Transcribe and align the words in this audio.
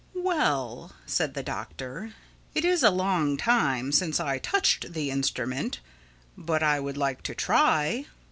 "Well," 0.15 0.93
said 1.05 1.35
the 1.35 1.43
Doctor, 1.43 2.13
"it 2.55 2.65
is 2.65 2.81
a 2.81 2.89
long 2.89 3.37
time 3.37 3.91
since 3.91 4.19
I 4.19 4.39
touched 4.39 4.93
the 4.93 5.11
instrument. 5.11 5.79
But 6.35 6.63
I 6.63 6.79
would 6.79 6.97
like 6.97 7.21
to 7.21 7.35
try. 7.35 8.07